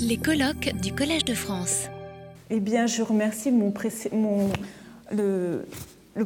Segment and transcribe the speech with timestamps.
[0.00, 1.88] Les colloques du Collège de France.
[2.50, 3.72] Eh bien, je remercie mon,
[5.10, 5.64] le,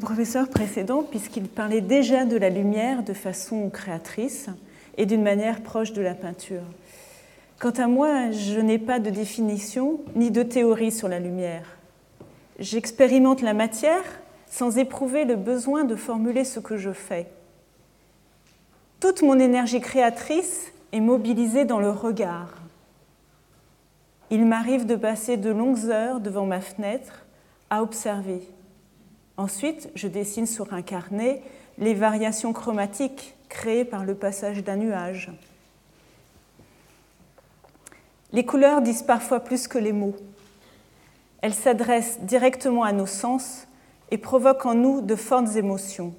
[0.00, 4.48] professeur précédent puisqu'il parlait déjà de la lumière de façon créatrice
[4.96, 6.64] et d'une manière proche de la peinture.
[7.60, 11.76] Quant à moi, je n'ai pas de définition ni de théorie sur la lumière.
[12.58, 14.02] J'expérimente la matière
[14.50, 17.28] sans éprouver le besoin de formuler ce que je fais.
[18.98, 22.60] Toute mon énergie créatrice est mobilisée dans le regard.
[24.30, 27.26] Il m'arrive de passer de longues heures devant ma fenêtre
[27.68, 28.48] à observer.
[29.36, 31.42] Ensuite, je dessine sur un carnet
[31.78, 35.32] les variations chromatiques créées par le passage d'un nuage.
[38.32, 40.14] Les couleurs disent parfois plus que les mots.
[41.42, 43.66] Elles s'adressent directement à nos sens
[44.12, 46.14] et provoquent en nous de fortes émotions.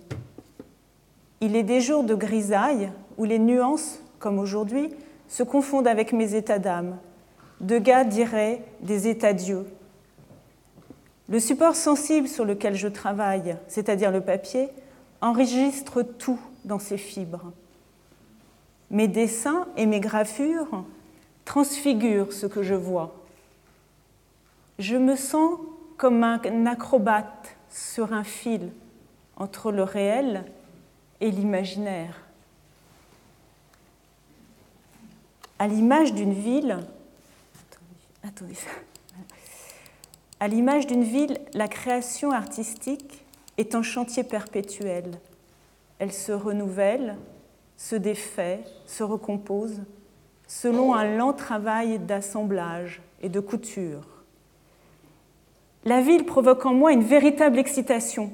[1.39, 4.89] Il est des jours de grisaille où les nuances, comme aujourd'hui,
[5.29, 6.97] se confondent avec mes états d'âme.
[7.61, 9.67] Degas dirait des états d'yeux.
[11.29, 14.69] Le support sensible sur lequel je travaille, c'est-à-dire le papier,
[15.21, 17.53] enregistre tout dans ses fibres.
[18.89, 20.83] Mes dessins et mes gravures
[21.45, 23.13] transfigurent ce que je vois.
[24.79, 25.59] Je me sens
[25.97, 28.71] comme un acrobate sur un fil
[29.37, 30.45] entre le réel
[31.21, 32.21] et l'imaginaire.
[35.59, 36.79] À l'image d'une ville,
[40.39, 43.25] à l'image d'une ville, la création artistique
[43.57, 45.19] est un chantier perpétuel.
[45.99, 47.17] Elle se renouvelle,
[47.77, 49.81] se défait, se recompose,
[50.47, 54.07] selon un lent travail d'assemblage et de couture.
[55.85, 58.31] La ville provoque en moi une véritable excitation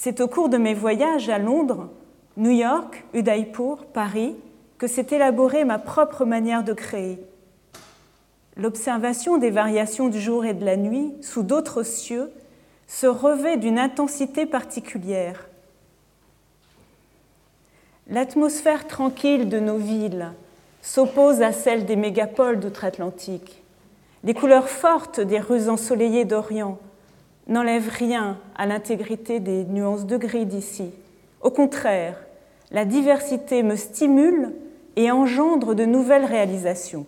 [0.00, 1.90] c'est au cours de mes voyages à Londres,
[2.38, 4.34] New York, Udaipur, Paris,
[4.78, 7.18] que s'est élaborée ma propre manière de créer.
[8.60, 12.30] L'observation des variations du jour et de la nuit sous d'autres cieux
[12.86, 15.48] se revêt d'une intensité particulière.
[18.08, 20.32] L'atmosphère tranquille de nos villes
[20.82, 23.62] s'oppose à celle des mégapoles d'outre-Atlantique.
[24.24, 26.78] Les couleurs fortes des rues ensoleillées d'Orient
[27.48, 30.90] n'enlève rien à l'intégrité des nuances de gris d'ici.
[31.40, 32.20] Au contraire,
[32.72, 34.52] la diversité me stimule
[34.96, 37.06] et engendre de nouvelles réalisations.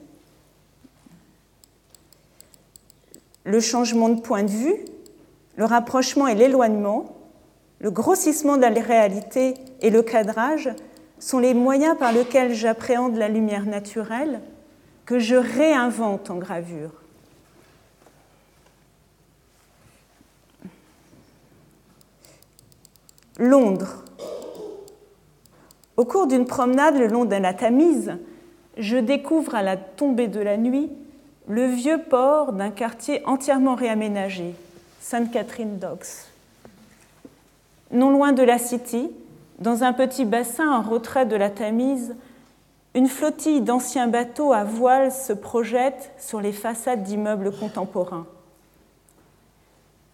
[3.44, 4.76] Le changement de point de vue,
[5.56, 7.16] le rapprochement et l'éloignement,
[7.80, 10.70] le grossissement de la réalité et le cadrage
[11.18, 14.40] sont les moyens par lesquels j'appréhende la lumière naturelle
[15.04, 16.92] que je réinvente en gravure.
[23.38, 24.04] Londres.
[25.96, 27.54] Au cours d'une promenade le long de la
[28.78, 30.90] je découvre à la tombée de la nuit
[31.48, 34.54] le vieux port d'un quartier entièrement réaménagé,
[35.00, 36.26] Sainte Catherine Docks.
[37.90, 39.10] Non loin de la City,
[39.58, 42.14] dans un petit bassin en retrait de la Tamise,
[42.94, 48.26] une flottille d'anciens bateaux à voile se projette sur les façades d'immeubles contemporains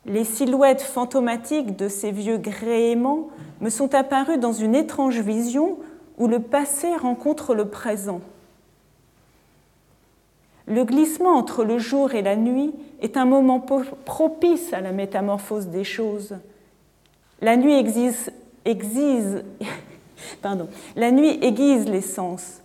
[0.08, 3.28] les silhouettes fantomatiques de ces vieux gréements
[3.60, 5.78] me sont apparues dans une étrange vision
[6.16, 8.20] où le passé rencontre le présent.
[10.68, 15.68] Le glissement entre le jour et la nuit est un moment propice à la métamorphose
[15.68, 16.36] des choses.
[17.40, 17.74] La nuit,
[18.64, 19.44] exise,
[20.42, 22.60] pardon, la nuit aiguise les sens,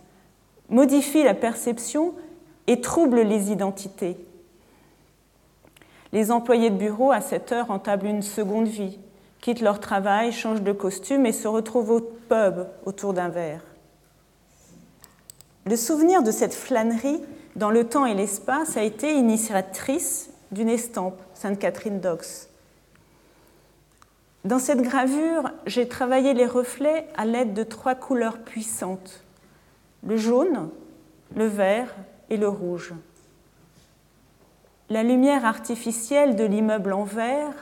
[0.68, 2.12] modifie la perception
[2.66, 4.18] et trouble les identités.
[6.12, 8.98] Les employés de bureau, à cette heure, entablent une seconde vie,
[9.40, 13.62] quittent leur travail, changent de costume et se retrouvent au pub autour d'un verre.
[15.66, 17.20] Le souvenir de cette flânerie
[17.56, 22.48] dans le temps et l'espace a été initiatrice d'une estampe, Sainte Catherine Docks.
[24.44, 29.24] Dans cette gravure, j'ai travaillé les reflets à l'aide de trois couleurs puissantes,
[30.06, 30.68] le jaune,
[31.34, 31.94] le vert
[32.28, 32.92] et le rouge.
[34.90, 37.54] La lumière artificielle de l'immeuble en verre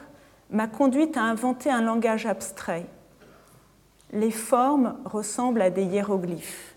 [0.50, 2.86] m'a conduite à inventer un langage abstrait.
[4.12, 6.71] Les formes ressemblent à des hiéroglyphes.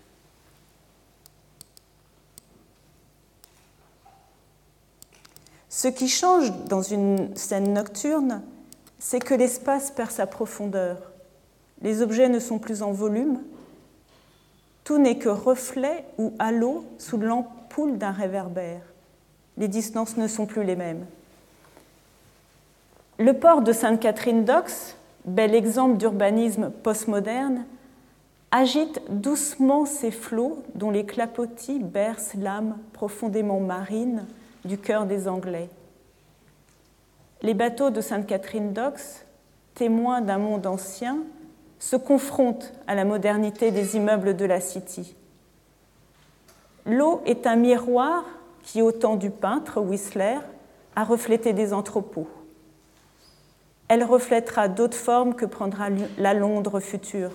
[5.76, 8.40] Ce qui change dans une scène nocturne,
[8.98, 10.96] c'est que l'espace perd sa profondeur.
[11.82, 13.42] Les objets ne sont plus en volume.
[14.84, 18.80] Tout n'est que reflet ou halo sous l'ampoule d'un réverbère
[19.58, 21.04] les distances ne sont plus les mêmes.
[23.18, 24.96] Le port de Sainte-Catherine Docks,
[25.26, 27.66] bel exemple d'urbanisme postmoderne,
[28.50, 34.26] agite doucement ces flots dont les clapotis bercent l'âme profondément marine
[34.66, 35.68] du cœur des Anglais.
[37.42, 39.24] Les bateaux de Sainte-Catherine Docks,
[39.74, 41.18] témoins d'un monde ancien,
[41.78, 45.14] se confrontent à la modernité des immeubles de la City.
[46.86, 48.24] L'eau est un miroir
[48.62, 50.38] qui, au temps du peintre Whistler,
[50.94, 52.28] a reflété des entrepôts.
[53.88, 57.30] Elle reflètera d'autres formes que prendra la Londres future.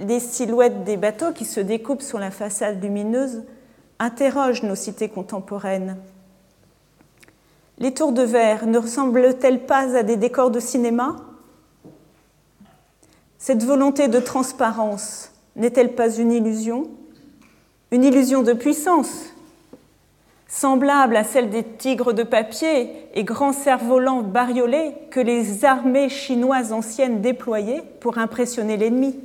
[0.00, 3.44] Les silhouettes des bateaux qui se découpent sur la façade lumineuse
[3.98, 5.96] interrogent nos cités contemporaines.
[7.78, 11.16] Les tours de verre ne ressemblent-elles pas à des décors de cinéma?
[13.38, 16.88] Cette volonté de transparence n'est-elle pas une illusion?
[17.90, 19.26] Une illusion de puissance,
[20.48, 26.72] semblable à celle des tigres de papier et grands cerfs-volants bariolés que les armées chinoises
[26.72, 29.18] anciennes déployaient pour impressionner l'ennemi.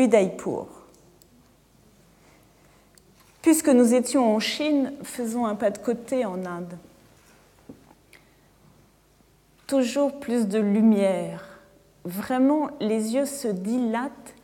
[0.00, 0.66] Udaipur.
[3.42, 6.76] Puisque nous étions en Chine, faisons un pas de côté en Inde.
[9.66, 11.60] Toujours plus de lumière.
[12.04, 14.34] Vraiment, les yeux se dilatent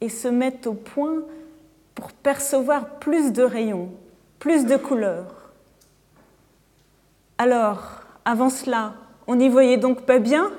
[0.00, 1.22] et se mettent au point
[1.94, 3.90] pour percevoir plus de rayons,
[4.38, 5.52] plus de couleurs.
[7.38, 8.94] Alors, avant cela,
[9.26, 10.50] on n'y voyait donc pas bien?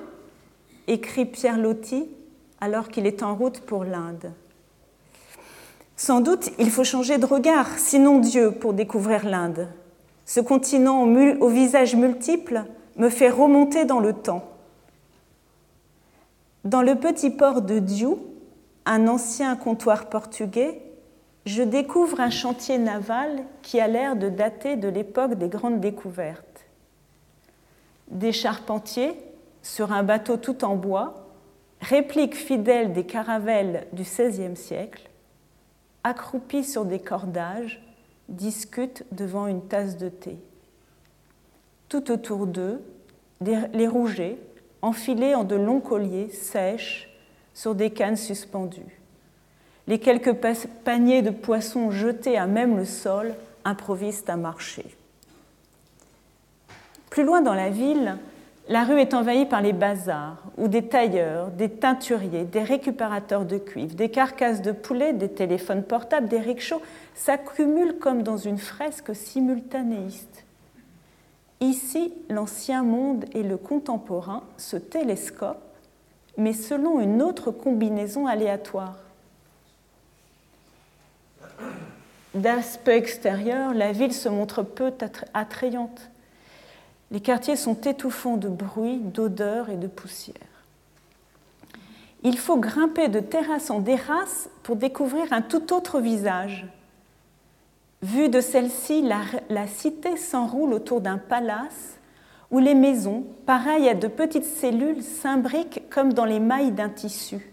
[0.88, 2.08] écrit Pierre Loti
[2.62, 4.32] alors qu'il est en route pour l'Inde.
[5.98, 9.70] Sans doute, il faut changer de regard, sinon Dieu, pour découvrir l'Inde.
[10.26, 12.66] Ce continent au visage multiple
[12.98, 14.44] me fait remonter dans le temps.
[16.64, 18.20] Dans le petit port de Diou,
[18.86, 20.82] un ancien comptoir portugais,
[21.46, 26.66] je découvre un chantier naval qui a l'air de dater de l'époque des grandes découvertes.
[28.10, 29.14] Des charpentiers,
[29.62, 31.28] sur un bateau tout en bois,
[31.82, 35.10] répliques fidèles des caravelles du XVIe siècle,
[36.06, 37.82] accroupis sur des cordages,
[38.30, 40.38] discutent devant une tasse de thé.
[41.90, 42.80] Tout autour d'eux,
[43.42, 44.38] les rougets,
[44.84, 47.10] enfilés en de longs colliers, sèchent
[47.56, 49.02] sur des cannes suspendues.
[49.88, 50.36] Les quelques
[50.84, 54.86] paniers de poissons jetés à même le sol improvisent un marché.
[57.10, 58.18] Plus loin dans la ville,
[58.68, 63.58] la rue est envahie par les bazars, où des tailleurs, des teinturiers, des récupérateurs de
[63.58, 66.82] cuivre, des carcasses de poulet, des téléphones portables, des rickshaws
[67.14, 70.46] s'accumulent comme dans une fresque simultanéiste.
[71.62, 75.62] Ici, l'ancien monde et le contemporain se télescopent,
[76.38, 78.98] mais selon une autre combinaison aléatoire.
[82.34, 84.92] D'aspect extérieur, la ville se montre peu
[85.34, 86.10] attrayante.
[87.12, 90.36] Les quartiers sont étouffants de bruit, d'odeur et de poussière.
[92.24, 96.66] Il faut grimper de terrasse en terrasse pour découvrir un tout autre visage.
[98.02, 102.00] Vu de celle-ci, la, la cité s'enroule autour d'un palace
[102.52, 107.52] où les maisons, pareilles à de petites cellules, s'imbriquent comme dans les mailles d'un tissu.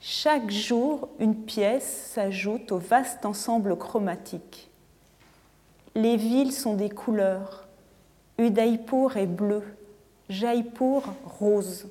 [0.00, 4.70] Chaque jour, une pièce s'ajoute au vaste ensemble chromatique.
[5.94, 7.63] Les villes sont des couleurs.
[8.38, 9.62] Udaipur est bleu,
[10.28, 11.86] Jaipur rose.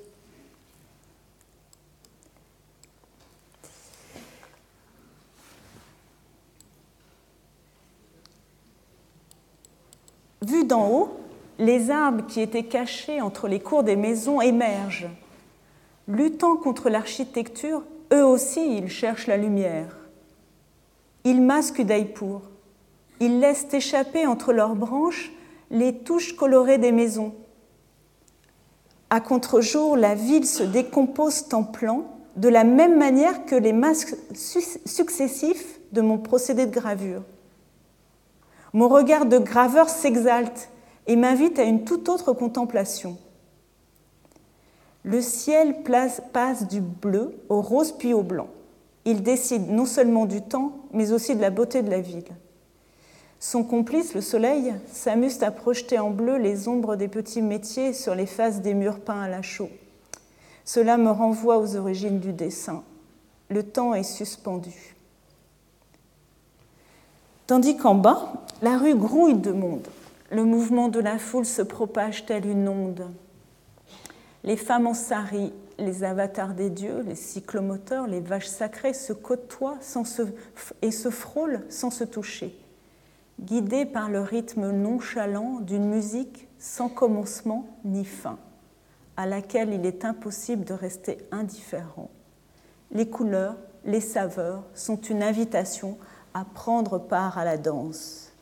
[10.42, 11.20] Vu d'en haut,
[11.58, 15.08] les arbres qui étaient cachés entre les cours des maisons émergent.
[16.06, 17.82] Luttant contre l'architecture,
[18.12, 19.96] eux aussi, ils cherchent la lumière.
[21.24, 22.42] Ils masquent Udaipur.
[23.20, 25.32] Ils laissent échapper entre leurs branches
[25.74, 27.34] les touches colorées des maisons.
[29.10, 32.04] À contre-jour, la ville se décompose en plans
[32.36, 37.22] de la même manière que les masques successifs de mon procédé de gravure.
[38.72, 40.70] Mon regard de graveur s'exalte
[41.06, 43.18] et m'invite à une toute autre contemplation.
[45.02, 45.82] Le ciel
[46.32, 48.48] passe du bleu au rose puis au blanc.
[49.04, 52.24] Il décide non seulement du temps, mais aussi de la beauté de la ville.
[53.46, 58.14] Son complice, le soleil, s'amuse à projeter en bleu les ombres des petits métiers sur
[58.14, 59.68] les faces des murs peints à la chaux.
[60.64, 62.82] Cela me renvoie aux origines du dessin.
[63.50, 64.96] Le temps est suspendu.
[67.46, 68.32] Tandis qu'en bas,
[68.62, 69.88] la rue grouille de monde.
[70.30, 73.10] Le mouvement de la foule se propage tel une onde.
[74.42, 79.76] Les femmes en sari, les avatars des dieux, les cyclomoteurs, les vaches sacrées se côtoient
[80.80, 82.56] et se frôlent sans se toucher,
[83.44, 88.38] guidés par le rythme nonchalant d'une musique sans commencement ni fin,
[89.16, 92.10] à laquelle il est impossible de rester indifférent.
[92.90, 95.98] Les couleurs, les saveurs sont une invitation
[96.32, 98.32] à prendre part à la danse.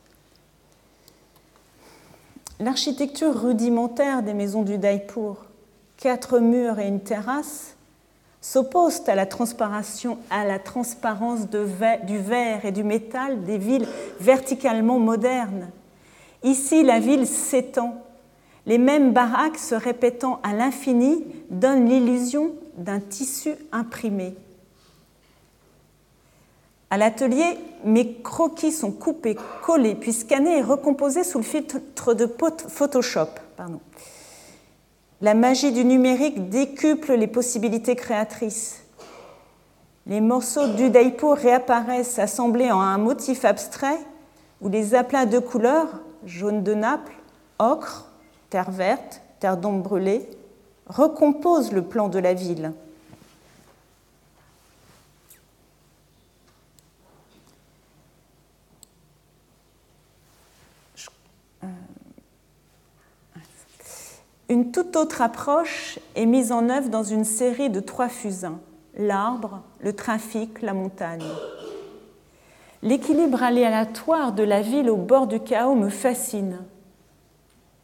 [2.60, 5.46] L'architecture rudimentaire des maisons du Daipur,
[5.96, 7.76] quatre murs et une terrasse,
[8.42, 9.26] s'oppose à la,
[10.30, 13.88] à la transparence du verre et du métal des villes
[14.20, 15.70] verticalement modernes.
[16.42, 18.02] Ici, la ville s'étend.
[18.66, 24.34] Les mêmes baraques se répétant à l'infini donnent l'illusion d'un tissu imprimé.
[26.90, 32.28] À l'atelier, mes croquis sont coupés, collés, puis scannés et recomposés sous le filtre de
[32.68, 33.28] Photoshop.
[35.22, 38.82] La magie du numérique décuple les possibilités créatrices.
[40.08, 44.00] Les morceaux du Daipo réapparaissent assemblés en un motif abstrait
[44.60, 47.12] où les aplats de couleurs, jaune de Naples,
[47.60, 48.10] ocre,
[48.50, 50.28] terre verte, terre d'ombre brûlée,
[50.88, 52.72] recomposent le plan de la ville.
[64.52, 68.60] Une toute autre approche est mise en œuvre dans une série de trois fusains
[68.98, 71.24] l'arbre, le trafic, la montagne.
[72.82, 76.58] L'équilibre aléatoire de la ville au bord du chaos me fascine.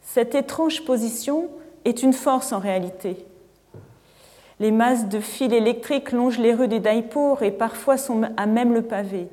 [0.03, 1.49] Cette étrange position
[1.85, 3.25] est une force en réalité.
[4.59, 8.75] Les masses de fils électriques longent les rues des Daipur et parfois sont à même
[8.75, 9.27] le pavé.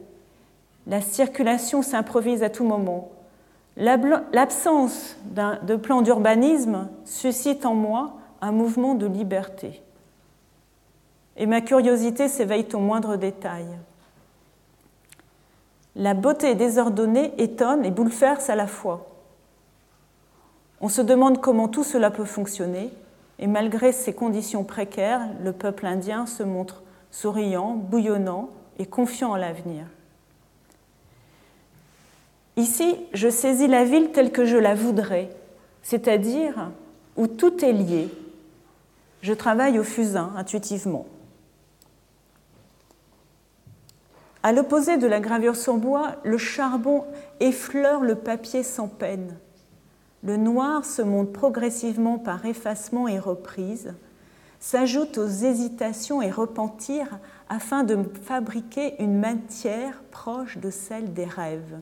[0.86, 3.10] La circulation s'improvise à tout moment.
[3.76, 9.82] L'absence de plan d'urbanisme suscite en moi un mouvement de liberté.
[11.36, 13.66] Et ma curiosité s'éveille au moindre détail.
[15.94, 19.06] La beauté désordonnée étonne et bouleverse à la fois.
[20.80, 22.92] On se demande comment tout cela peut fonctionner,
[23.38, 29.36] et malgré ces conditions précaires, le peuple indien se montre souriant, bouillonnant et confiant en
[29.36, 29.84] l'avenir.
[32.58, 35.28] Ici, je saisis la ville telle que je la voudrais,
[35.82, 36.70] c'est-à-dire
[37.18, 38.08] où tout est lié.
[39.20, 41.06] Je travaille au fusain intuitivement.
[44.42, 47.04] À l'opposé de la gravure sur bois, le charbon
[47.40, 49.36] effleure le papier sans peine.
[50.22, 53.92] Le noir se monte progressivement par effacement et reprise,
[54.60, 57.18] s'ajoute aux hésitations et repentirs
[57.50, 61.80] afin de fabriquer une matière proche de celle des rêves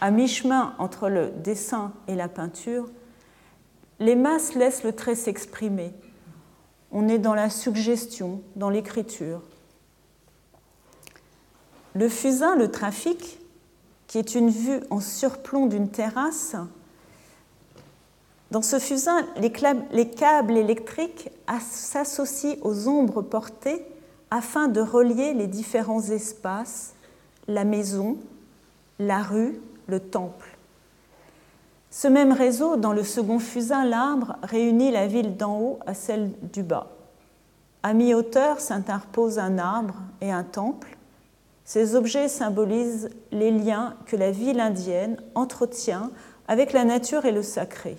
[0.00, 2.88] à mi-chemin entre le dessin et la peinture,
[4.00, 5.92] les masses laissent le trait s'exprimer.
[6.92, 9.42] On est dans la suggestion, dans l'écriture.
[11.94, 13.40] Le fusain, le trafic,
[14.06, 16.54] qui est une vue en surplomb d'une terrasse,
[18.50, 21.28] dans ce fusain, les câbles électriques
[21.60, 23.84] s'associent aux ombres portées
[24.30, 26.94] afin de relier les différents espaces,
[27.46, 28.16] la maison,
[28.98, 30.56] la rue, le temple.
[31.90, 36.30] Ce même réseau, dans le second fusain, l'arbre, réunit la ville d'en haut à celle
[36.52, 36.88] du bas.
[37.82, 40.96] À mi-hauteur s'interposent un arbre et un temple.
[41.64, 46.10] Ces objets symbolisent les liens que la ville indienne entretient
[46.46, 47.96] avec la nature et le sacré.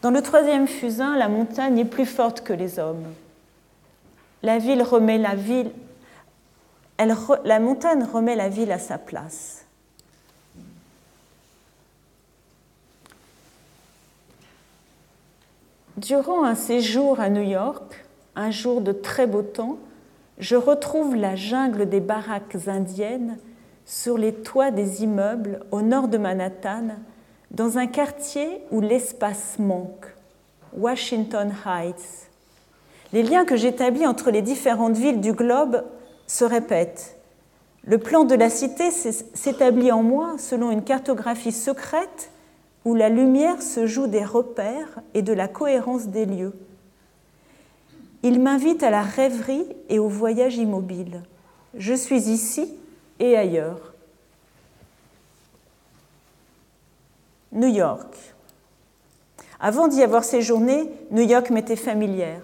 [0.00, 3.04] Dans le troisième fusain, la montagne est plus forte que les hommes.
[4.42, 5.70] La ville remet la ville,
[6.98, 9.61] la montagne remet la ville à sa place.
[15.98, 19.76] Durant un séjour à New York, un jour de très beau temps,
[20.38, 23.36] je retrouve la jungle des baraques indiennes
[23.84, 26.96] sur les toits des immeubles au nord de Manhattan,
[27.50, 30.06] dans un quartier où l'espace manque,
[30.74, 32.30] Washington Heights.
[33.12, 35.84] Les liens que j'établis entre les différentes villes du globe
[36.26, 37.18] se répètent.
[37.84, 42.30] Le plan de la cité s'établit en moi selon une cartographie secrète
[42.84, 46.54] où la lumière se joue des repères et de la cohérence des lieux.
[48.22, 51.22] Il m'invite à la rêverie et au voyage immobile.
[51.76, 52.72] Je suis ici
[53.18, 53.92] et ailleurs.
[57.52, 58.16] New York.
[59.60, 62.42] Avant d'y avoir séjourné, New York m'était familière.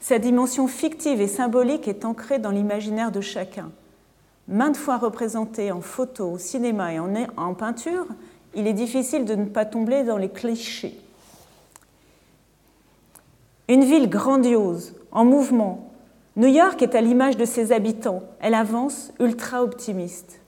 [0.00, 3.70] Sa dimension fictive et symbolique est ancrée dans l'imaginaire de chacun.
[4.48, 8.06] Maintes fois représentée en photo, au cinéma et en peinture,
[8.56, 10.98] il est difficile de ne pas tomber dans les clichés.
[13.68, 15.90] Une ville grandiose, en mouvement.
[16.36, 18.22] New York est à l'image de ses habitants.
[18.40, 20.40] Elle avance ultra optimiste.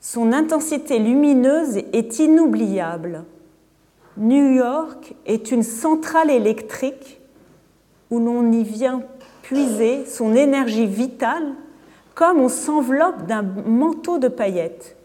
[0.00, 3.24] Son intensité lumineuse est inoubliable.
[4.16, 7.20] New York est une centrale électrique
[8.10, 9.02] où l'on y vient
[9.42, 11.54] puiser son énergie vitale
[12.14, 14.95] comme on s'enveloppe d'un manteau de paillettes.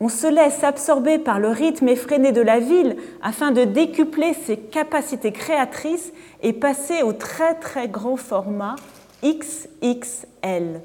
[0.00, 4.56] On se laisse absorber par le rythme effréné de la ville afin de décupler ses
[4.56, 6.12] capacités créatrices
[6.42, 8.76] et passer au très très grand format
[9.24, 10.80] XXL.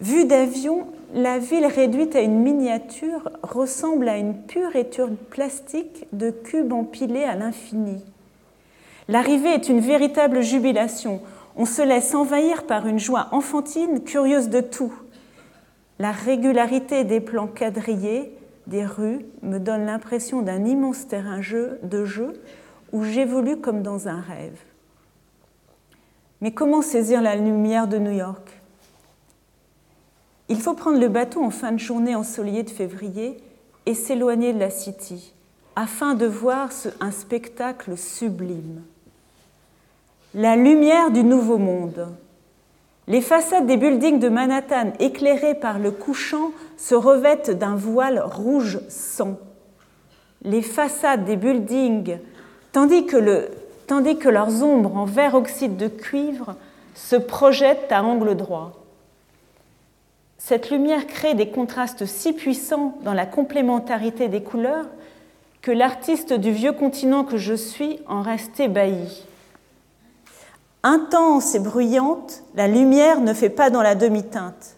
[0.00, 6.30] Vue d'avion, la ville réduite à une miniature ressemble à une pure étude plastique de
[6.30, 8.02] cubes empilés à l'infini.
[9.08, 11.20] L'arrivée est une véritable jubilation.
[11.56, 14.92] On se laisse envahir par une joie enfantine, curieuse de tout.
[15.98, 21.40] La régularité des plans quadrillés des rues me donne l'impression d'un immense terrain
[21.82, 22.40] de jeu
[22.92, 24.58] où j'évolue comme dans un rêve.
[26.40, 28.60] Mais comment saisir la lumière de New York?
[30.48, 33.36] Il faut prendre le bateau en fin de journée ensoleillée de février
[33.86, 35.34] et s'éloigner de la City
[35.76, 38.82] afin de voir un spectacle sublime.
[40.34, 42.06] La lumière du Nouveau Monde.
[43.08, 48.78] Les façades des buildings de Manhattan éclairées par le couchant se revêtent d'un voile rouge
[48.88, 49.40] sang.
[50.42, 52.18] Les façades des buildings,
[52.70, 56.54] tandis que, leurs ombres en vert oxyde de cuivre
[56.94, 58.84] se projettent à angle droit.
[60.38, 64.86] Cette lumière crée des contrastes si puissants dans la complémentarité des couleurs
[65.60, 69.26] que l'artiste du vieux continent que je suis en reste ébahi.
[70.82, 74.76] Intense et bruyante, la lumière ne fait pas dans la demi-teinte.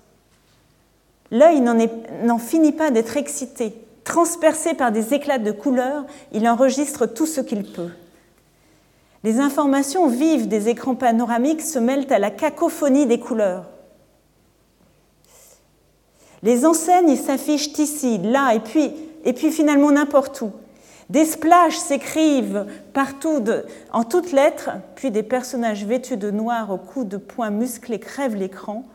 [1.30, 3.74] L'œil n'en finit pas d'être excité.
[4.04, 7.90] Transpercé par des éclats de couleurs, il enregistre tout ce qu'il peut.
[9.22, 13.66] Les informations vives des écrans panoramiques se mêlent à la cacophonie des couleurs.
[16.42, 18.92] Les enseignes s'affichent ici, là, et puis,
[19.24, 20.50] et puis finalement n'importe où.
[21.12, 23.44] Des splashes s'écrivent partout
[23.92, 28.34] en toutes lettres, puis des personnages vêtus de noir aux coups de poing musclés crèvent
[28.34, 28.86] l'écran,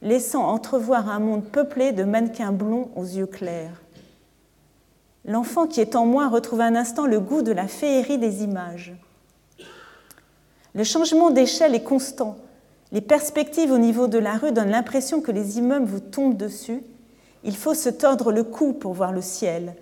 [0.00, 3.82] laissant entrevoir un monde peuplé de mannequins blonds aux yeux clairs.
[5.26, 8.94] L'enfant qui est en moi retrouve un instant le goût de la féerie des images.
[10.74, 12.38] Le changement d'échelle est constant.
[12.92, 16.82] Les perspectives au niveau de la rue donnent l'impression que les immeubles vous tombent dessus.
[17.44, 19.74] Il faut se tordre le cou pour voir le ciel.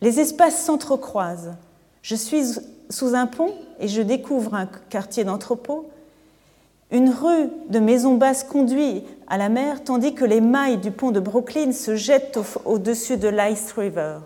[0.00, 1.54] Les espaces s'entrecroisent.
[2.02, 2.42] Je suis
[2.90, 5.90] sous un pont et je découvre un quartier d'entrepôt.
[6.90, 11.10] Une rue de maisons basses conduit à la mer, tandis que les mailles du pont
[11.10, 14.18] de Brooklyn se jettent au-dessus de l'Ice River.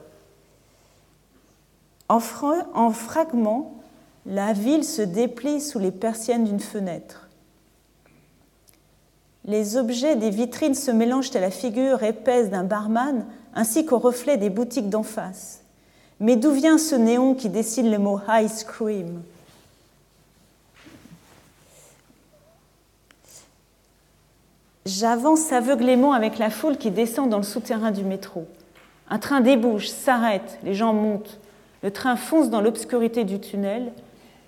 [2.08, 2.20] En,
[2.74, 3.74] en fragments,
[4.26, 7.28] la ville se déplie sous les persiennes d'une fenêtre.
[9.44, 14.36] Les objets des vitrines se mélangent à la figure épaisse d'un barman ainsi qu'au reflet
[14.36, 15.61] des boutiques d'en face.
[16.22, 19.22] Mais d'où vient ce néon qui dessine le mot ice cream?
[24.86, 28.46] J'avance aveuglément avec la foule qui descend dans le souterrain du métro.
[29.10, 31.40] Un train débouche, s'arrête, les gens montent.
[31.82, 33.90] Le train fonce dans l'obscurité du tunnel,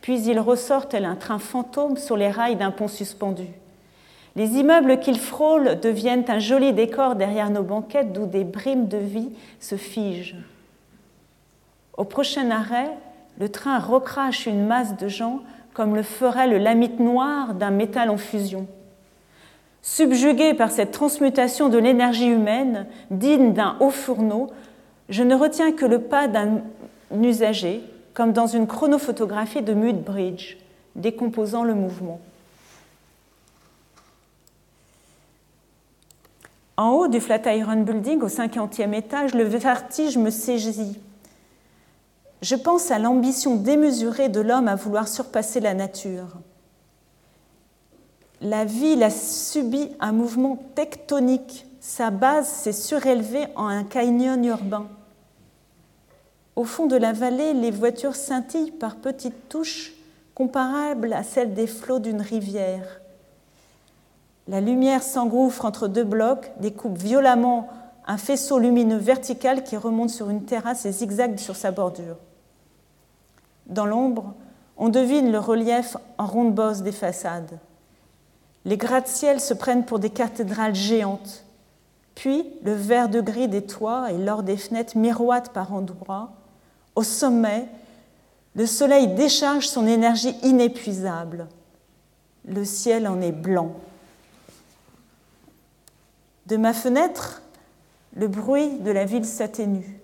[0.00, 3.48] puis il ressort tel un train fantôme sur les rails d'un pont suspendu.
[4.37, 8.98] Les immeubles qu'il frôle deviennent un joli décor derrière nos banquettes d'où des brimes de
[8.98, 10.37] vie se figent.
[11.96, 12.90] Au prochain arrêt,
[13.38, 15.40] le train recrache une masse de gens
[15.74, 18.66] comme le ferait le lamite noir d'un métal en fusion.
[19.83, 24.50] Subjugué par cette transmutation de l'énergie humaine, digne d'un haut fourneau,
[25.09, 26.62] je ne retiens que le pas d'un
[27.22, 27.83] usager,
[28.14, 30.57] comme dans une chronophotographie de Mudbridge,
[30.96, 32.20] décomposant le mouvement.
[36.76, 40.98] En haut du Flatiron Building, au 50e étage, le vertige me saisit.
[42.44, 46.28] Je pense à l'ambition démesurée de l'homme à vouloir surpasser la nature.
[48.42, 51.64] La ville a subi un mouvement tectonique.
[51.80, 54.88] Sa base s'est surélevée en un canyon urbain.
[56.54, 59.94] Au fond de la vallée, les voitures scintillent par petites touches
[60.35, 63.00] comparables à celles des flots d'une rivière.
[64.48, 67.70] La lumière s'engouffre entre deux blocs, découpe violemment
[68.07, 72.18] un faisceau lumineux vertical qui remonte sur une terrasse et zigzague sur sa bordure.
[73.66, 74.35] Dans l'ombre,
[74.77, 77.59] on devine le relief en ronde bosse des façades.
[78.64, 81.44] Les gratte-ciels se prennent pour des cathédrales géantes.
[82.14, 86.31] Puis, le vert de gris des toits et l'or des fenêtres miroitent par endroits.
[86.94, 87.66] Au sommet,
[88.55, 91.48] le soleil décharge son énergie inépuisable.
[92.46, 93.72] Le ciel en est blanc.
[96.46, 97.42] De ma fenêtre,
[98.14, 99.98] le bruit de la ville s'atténue.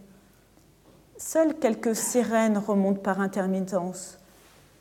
[1.22, 4.16] Seules quelques sirènes remontent par intermittence.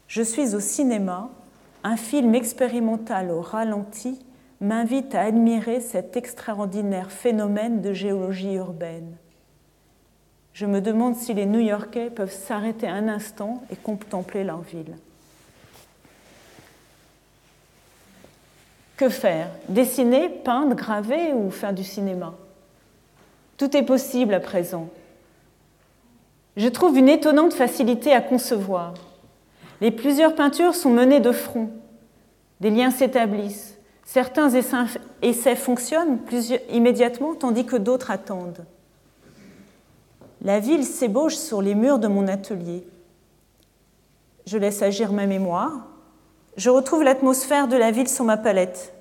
[0.07, 1.29] Je suis au cinéma,
[1.83, 4.17] un film expérimental au ralenti
[4.61, 9.17] m'invite à admirer cet extraordinaire phénomène de géologie urbaine.
[10.53, 14.95] Je me demande si les New-Yorkais peuvent s'arrêter un instant et contempler leur ville.
[18.95, 19.49] Que faire?
[19.67, 22.33] Dessiner, peindre, graver ou faire du cinéma?
[23.57, 24.87] Tout est possible à présent.
[26.59, 28.93] Je trouve une étonnante facilité à concevoir.
[29.79, 31.69] Les plusieurs peintures sont menées de front.
[32.59, 33.77] Des liens s'établissent.
[34.03, 34.49] Certains
[35.21, 36.19] essais fonctionnent
[36.69, 38.65] immédiatement tandis que d'autres attendent.
[40.41, 42.85] La ville s'ébauche sur les murs de mon atelier.
[44.45, 45.87] Je laisse agir ma mémoire.
[46.57, 48.93] Je retrouve l'atmosphère de la ville sur ma palette.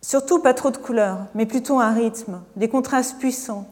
[0.00, 3.68] Surtout pas trop de couleurs, mais plutôt un rythme, des contrastes puissants.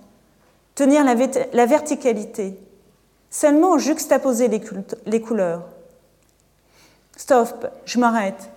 [0.80, 2.58] Tenir la, verticalité.
[3.28, 4.48] Seulement juxtaposer
[5.04, 5.64] les couleurs.
[7.18, 8.48] Stop, je m'arrête.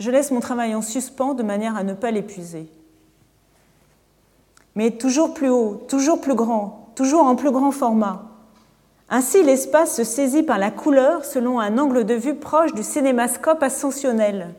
[0.00, 2.68] Je laisse mon travail en suspens de manière à ne pas l'épuiser.
[4.74, 8.24] Mais toujours plus haut, toujours plus grand, toujours en plus grand format.
[9.08, 13.62] Ainsi, l'espace se saisit par la couleur selon un angle de vue proche du cinémascope
[13.62, 14.56] ascensionnel.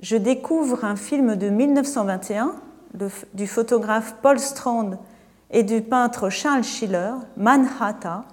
[0.00, 2.54] Je découvre un film de 1921
[3.34, 4.92] du photographe Paul Strand
[5.50, 8.24] et du peintre Charles Schiller, Manhattan,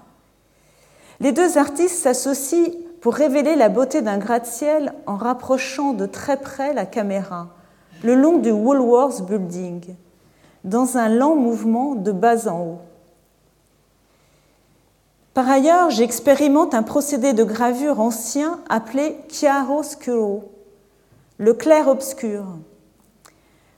[1.20, 6.74] les deux artistes s'associent pour révéler la beauté d'un gratte-ciel en rapprochant de très près
[6.74, 7.50] la caméra,
[8.04, 9.96] le long du Woolworth Building,
[10.64, 12.82] dans un lent mouvement de bas en haut.
[15.34, 20.52] Par ailleurs, j'expérimente un procédé de gravure ancien appelé chiaroscuro,
[21.38, 22.46] le clair-obscur.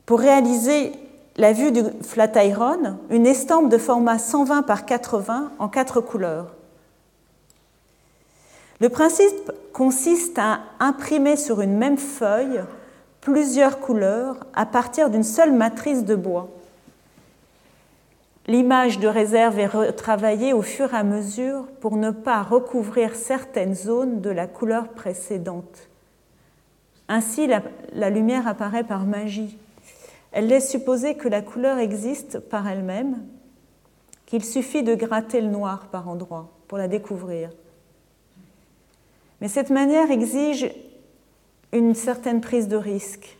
[0.06, 0.92] Pour réaliser
[1.38, 6.54] la vue du Flatiron, une estampe de format 120 par 80 en quatre couleurs.
[8.80, 12.62] Le principe consiste à imprimer sur une même feuille
[13.22, 16.50] plusieurs couleurs à partir d'une seule matrice de bois.
[18.48, 23.74] L'image de réserve est retravaillée au fur et à mesure pour ne pas recouvrir certaines
[23.74, 25.90] zones de la couleur précédente.
[27.08, 27.64] Ainsi, la,
[27.94, 29.58] la lumière apparaît par magie.
[30.36, 33.26] Elle laisse supposer que la couleur existe par elle-même,
[34.26, 37.52] qu'il suffit de gratter le noir par endroits pour la découvrir.
[39.40, 40.70] Mais cette manière exige
[41.72, 43.38] une certaine prise de risque.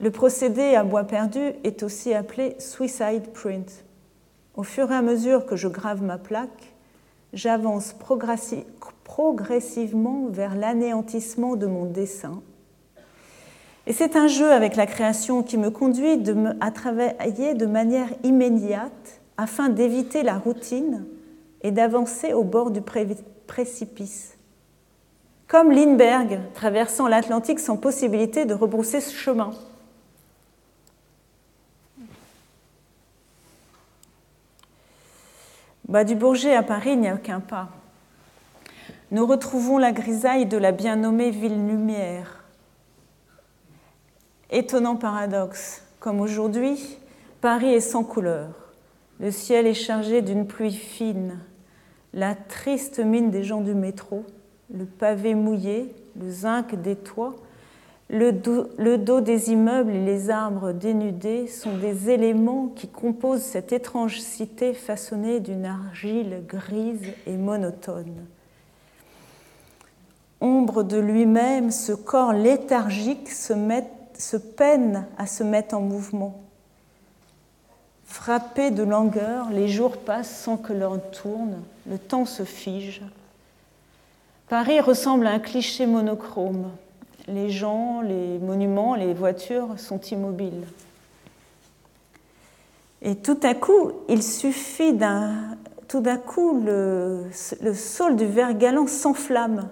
[0.00, 3.86] Le procédé à bois perdu est aussi appelé suicide print.
[4.54, 6.74] Au fur et à mesure que je grave ma plaque,
[7.32, 7.94] j'avance
[9.04, 12.42] progressivement vers l'anéantissement de mon dessin.
[13.86, 16.22] Et c'est un jeu avec la création qui me conduit
[16.60, 21.04] à travailler de manière immédiate afin d'éviter la routine
[21.62, 22.80] et d'avancer au bord du
[23.46, 24.36] précipice.
[25.48, 29.50] Comme Lindbergh traversant l'Atlantique sans possibilité de rebrousser ce chemin.
[36.06, 37.68] Du Bourget à Paris, il n'y a aucun pas.
[39.10, 42.41] Nous retrouvons la grisaille de la bien nommée ville lumière.
[44.54, 46.98] Étonnant paradoxe, comme aujourd'hui,
[47.40, 48.50] Paris est sans couleur.
[49.18, 51.38] Le ciel est chargé d'une pluie fine,
[52.12, 54.26] la triste mine des gens du métro,
[54.70, 57.34] le pavé mouillé, le zinc des toits,
[58.10, 64.20] le dos, des immeubles et les arbres dénudés sont des éléments qui composent cette étrange
[64.20, 68.26] cité façonnée d'une argile grise et monotone.
[70.42, 73.54] Ombre de lui-même, ce corps léthargique se,
[74.22, 76.40] se peine à se mettre en mouvement.
[78.04, 83.02] Frappé de langueur, les jours passent sans que l'on tourne, le temps se fige.
[84.48, 86.70] Paris ressemble à un cliché monochrome.
[87.26, 90.66] Les gens, les monuments, les voitures sont immobiles.
[93.00, 95.56] Et tout à coup, il suffit d'un.
[95.88, 97.26] Tout d'un coup, le,
[97.60, 99.68] le sol du verre galant s'enflamme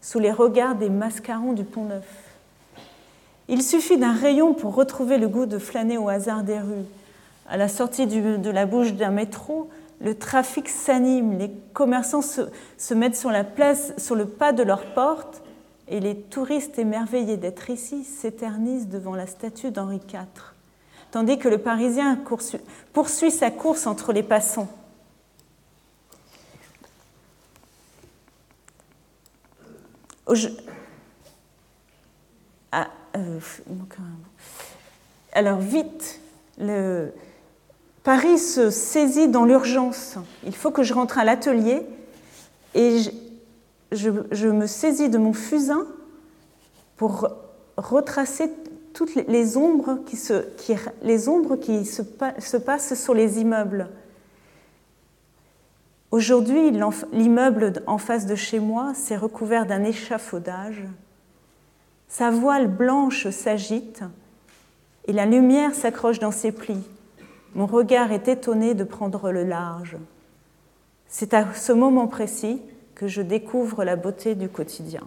[0.00, 2.25] sous les regards des mascarons du Pont Neuf.
[3.48, 6.86] Il suffit d'un rayon pour retrouver le goût de flâner au hasard des rues.
[7.48, 13.16] À la sortie de la bouche d'un métro, le trafic s'anime, les commerçants se, mettent
[13.16, 15.42] sur la place, sur le pas de leur porte,
[15.88, 20.26] et les touristes émerveillés d'être ici s'éternisent devant la statue d'Henri IV,
[21.12, 22.18] tandis que le Parisien
[22.92, 24.68] poursuit sa course entre les passants
[33.16, 33.40] ah, euh,
[35.32, 36.20] alors vite.
[38.02, 40.16] Paris se saisit dans l'urgence.
[40.44, 41.82] Il faut que je rentre à l'atelier
[42.74, 43.00] et
[43.90, 45.86] je, me saisis de mon fusain
[46.96, 47.28] pour
[47.76, 48.50] retracer
[48.94, 52.02] toutes les ombres qui se, qui, les ombres qui se,
[52.38, 53.88] se passent sur les immeubles.
[56.10, 56.70] Aujourd'hui,
[57.12, 60.84] l'immeuble en face de chez moi s'est recouvert d'un échafaudage.
[62.16, 64.02] Sa voile blanche s'agite
[65.06, 66.82] et la lumière s'accroche dans ses plis.
[67.54, 69.98] Mon regard est étonné de prendre le large.
[71.08, 72.62] C'est à ce moment précis
[72.94, 75.02] que je découvre la beauté du quotidien